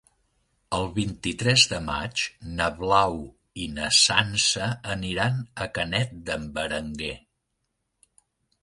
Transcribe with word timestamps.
El 0.75 0.87
vint-i-tres 0.93 1.65
de 1.73 1.81
maig 1.89 2.23
na 2.61 2.69
Blau 2.79 3.19
i 3.67 3.69
na 3.75 3.91
Sança 3.99 4.71
aniran 4.97 5.39
a 5.67 5.71
Canet 5.79 6.19
d'en 6.31 6.51
Berenguer. 6.59 7.17